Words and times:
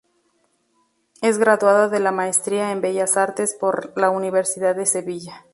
Es 1.21 1.37
graduada 1.37 1.87
de 1.87 1.99
la 1.99 2.11
maestría 2.11 2.71
en 2.71 2.81
Bellas 2.81 3.17
Artes 3.17 3.53
por 3.53 3.93
la 3.95 4.09
Universidad 4.09 4.75
de 4.75 4.87
Sevilla. 4.87 5.45